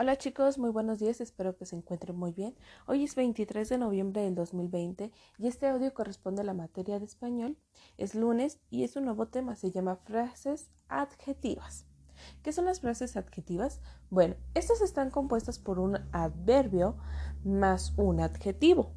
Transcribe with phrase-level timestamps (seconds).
[0.00, 2.56] Hola chicos, muy buenos días, espero que se encuentren muy bien.
[2.86, 7.04] Hoy es 23 de noviembre del 2020 y este audio corresponde a la materia de
[7.04, 7.58] español.
[7.98, 11.84] Es lunes y es un nuevo tema, se llama frases adjetivas.
[12.42, 13.82] ¿Qué son las frases adjetivas?
[14.08, 16.96] Bueno, estas están compuestas por un adverbio
[17.44, 18.94] más un adjetivo.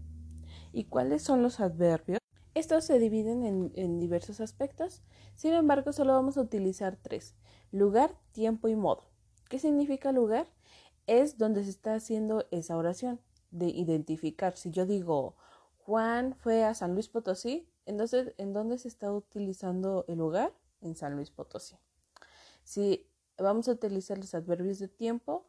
[0.72, 2.20] ¿Y cuáles son los adverbios?
[2.54, 5.04] Estos se dividen en, en diversos aspectos,
[5.36, 7.36] sin embargo solo vamos a utilizar tres,
[7.74, 9.10] lugar, tiempo y modo.
[9.50, 10.48] ¿Qué significa lugar?
[11.08, 13.20] Es donde se está haciendo esa oración
[13.52, 14.57] de identificar.
[14.57, 15.36] Si yo digo
[15.86, 20.54] Juan fue a San Luis Potosí, entonces ¿en dónde se está utilizando el lugar?
[20.82, 21.75] En San Luis Potosí.
[22.64, 25.46] Si vamos a utilizar los adverbios de tiempo,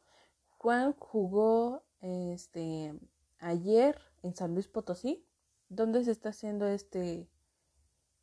[0.58, 2.98] Juan jugó este
[3.38, 5.24] ayer en San Luis Potosí.
[5.68, 7.28] ¿Dónde se está haciendo este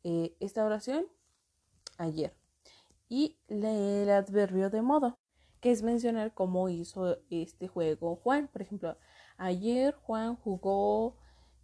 [0.04, 1.06] eh, esta oración?
[1.98, 2.34] Ayer.
[3.08, 5.18] Y el adverbio de modo
[5.62, 8.48] que es mencionar cómo hizo este juego Juan.
[8.48, 8.98] Por ejemplo,
[9.38, 11.16] ayer Juan jugó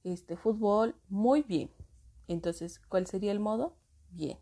[0.05, 1.71] este fútbol muy bien.
[2.29, 3.75] Entonces, ¿cuál sería el modo?
[4.13, 4.39] Bien.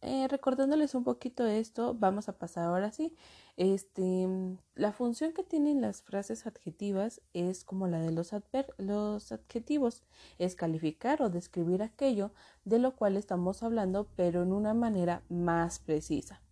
[0.00, 3.14] Eh, recordándoles un poquito esto, vamos a pasar ahora sí.
[3.56, 4.26] Este,
[4.74, 8.32] la función que tienen las frases adjetivas es como la de los,
[8.78, 10.02] los adjetivos,
[10.40, 12.32] es calificar o describir aquello
[12.64, 16.42] de lo cual estamos hablando, pero en una manera más precisa.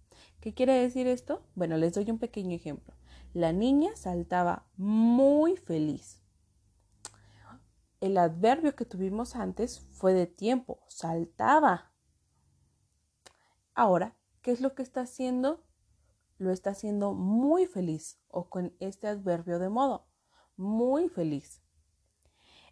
[0.41, 1.43] ¿Qué quiere decir esto?
[1.55, 2.95] Bueno, les doy un pequeño ejemplo.
[3.35, 6.23] La niña saltaba muy feliz.
[8.01, 11.93] El adverbio que tuvimos antes fue de tiempo, saltaba.
[13.75, 15.63] Ahora, ¿qué es lo que está haciendo?
[16.39, 20.07] Lo está haciendo muy feliz o con este adverbio de modo,
[20.57, 21.61] muy feliz.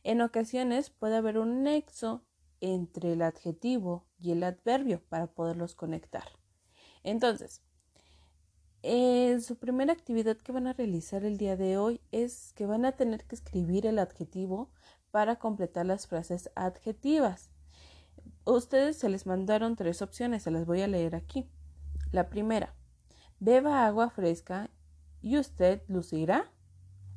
[0.04, 2.24] En ocasiones puede haber un nexo
[2.60, 6.37] entre el adjetivo y el adverbio para poderlos conectar.
[7.02, 7.62] Entonces,
[8.82, 12.84] eh, su primera actividad que van a realizar el día de hoy es que van
[12.84, 14.70] a tener que escribir el adjetivo
[15.10, 17.50] para completar las frases adjetivas.
[18.44, 21.50] Ustedes se les mandaron tres opciones, se las voy a leer aquí.
[22.12, 22.74] La primera,
[23.40, 24.70] beba agua fresca
[25.20, 26.50] y usted lucirá.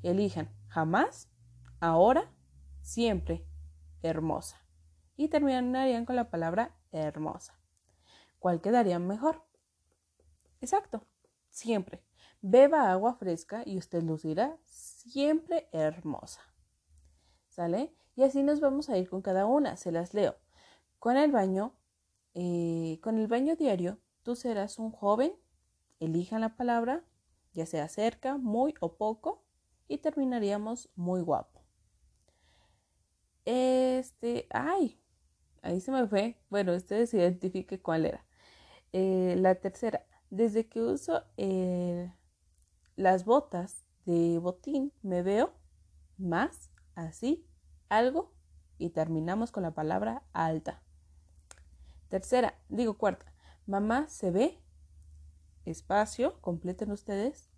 [0.04, 1.30] Elijan jamás,
[1.80, 2.32] ahora,
[2.82, 3.46] siempre,
[4.02, 4.58] hermosa.
[5.16, 7.60] Y terminarían con la palabra hermosa.
[8.40, 9.44] ¿Cuál quedaría mejor?
[10.62, 11.06] Exacto,
[11.50, 12.02] siempre.
[12.42, 16.42] Beba agua fresca y usted lucirá siempre hermosa.
[17.50, 17.94] ¿Sale?
[18.16, 20.36] Y así nos vamos a ir con cada una, se las leo.
[21.00, 21.76] Con el baño,
[22.34, 25.34] eh, con el baño diario, tú serás un joven,
[26.00, 27.04] elijan la palabra,
[27.54, 29.44] ya sea cerca, muy o poco,
[29.88, 31.62] y terminaríamos muy guapo.
[33.46, 35.00] Este, ay,
[35.62, 36.38] ahí se me fue.
[36.50, 38.26] Bueno, ustedes identifique cuál era.
[38.94, 42.12] Eh, la tercera, desde que uso eh,
[42.96, 45.54] las botas de botín, me veo
[46.18, 47.46] más así,
[47.90, 48.34] algo,
[48.80, 50.82] y terminamos con la palabra alta.
[52.10, 53.32] Tercera, digo cuarta,
[53.68, 54.58] mamá se ve,
[55.66, 57.50] espacio, completen ustedes,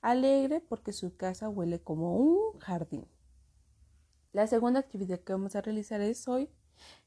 [0.00, 3.06] alegre porque su casa huele como un jardín.
[4.32, 6.50] La segunda actividad que vamos a realizar es hoy.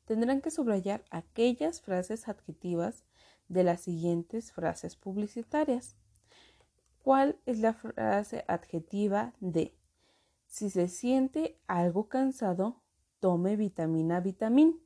[0.05, 3.03] Tendrán que subrayar aquellas frases adjetivas
[3.47, 5.95] de las siguientes frases publicitarias.
[7.01, 9.77] ¿Cuál es la frase adjetiva de
[10.47, 12.81] si se siente algo cansado,
[13.19, 14.81] tome vitamina vitamin?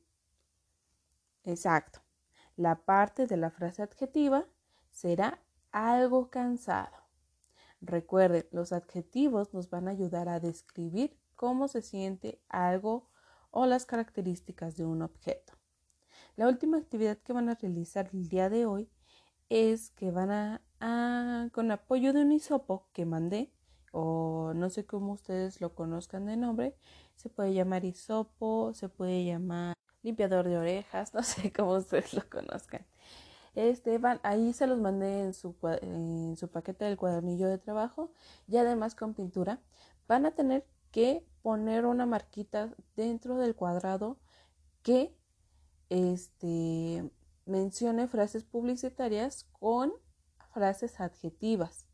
[1.44, 2.00] Exacto.
[2.56, 4.46] La parte de la frase adjetiva
[4.90, 5.42] será
[5.72, 6.96] algo cansado.
[7.80, 13.08] Recuerden, los adjetivos nos van a ayudar a describir cómo se siente algo
[13.50, 15.59] o las características de un objeto.
[16.40, 18.88] La última actividad que van a realizar el día de hoy
[19.50, 23.52] es que van a, con apoyo de un hisopo que mandé,
[23.92, 26.74] o no sé cómo ustedes lo conozcan de nombre,
[27.14, 32.22] se puede llamar hisopo, se puede llamar limpiador de orejas, no sé cómo ustedes lo
[32.30, 32.86] conozcan.
[33.54, 38.12] Este, van, ahí se los mandé en su, en su paquete del cuadernillo de trabajo
[38.48, 39.60] y además con pintura.
[40.08, 44.16] Van a tener que poner una marquita dentro del cuadrado
[44.82, 45.19] que
[45.90, 47.10] este,
[47.44, 49.92] mencione frases publicitarias con
[50.54, 51.86] frases adjetivas.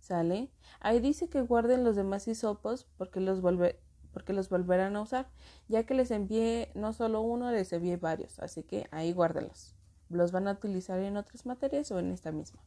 [0.00, 0.50] ¿Sale?
[0.80, 5.28] Ahí dice que guarden los demás hisopos porque los, volverán a usar,
[5.68, 9.74] ya que les envié no solo uno, les envié varios, así que ahí guárdenlos.
[10.08, 12.62] Los van a utilizar en otras materias o en esta misma.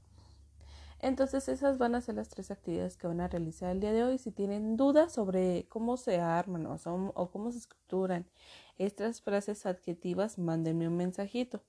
[0.99, 4.03] Entonces esas van a ser las tres actividades que van a realizar el día de
[4.03, 4.19] hoy.
[4.19, 6.75] Si tienen dudas sobre cómo se arman o,
[7.15, 8.27] o cómo se estructuran
[8.77, 11.63] estas frases adjetivas, mándenme un mensajito.